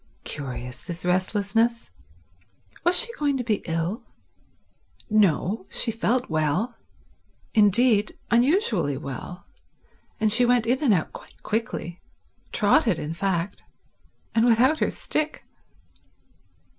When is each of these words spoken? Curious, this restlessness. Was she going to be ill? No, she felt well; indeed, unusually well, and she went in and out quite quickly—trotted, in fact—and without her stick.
Curious, 0.23 0.81
this 0.81 1.05
restlessness. 1.05 1.91
Was 2.83 2.97
she 2.99 3.13
going 3.19 3.37
to 3.37 3.43
be 3.43 3.61
ill? 3.67 4.01
No, 5.11 5.67
she 5.69 5.91
felt 5.91 6.27
well; 6.27 6.75
indeed, 7.53 8.17
unusually 8.31 8.97
well, 8.97 9.45
and 10.19 10.33
she 10.33 10.43
went 10.43 10.65
in 10.65 10.83
and 10.83 10.91
out 10.91 11.13
quite 11.13 11.43
quickly—trotted, 11.43 12.97
in 12.97 13.13
fact—and 13.13 14.43
without 14.43 14.79
her 14.79 14.89
stick. 14.89 15.43